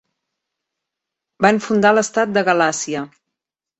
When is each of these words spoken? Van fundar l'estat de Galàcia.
Van 1.47 1.61
fundar 1.65 1.91
l'estat 1.99 2.33
de 2.39 2.47
Galàcia. 2.51 3.05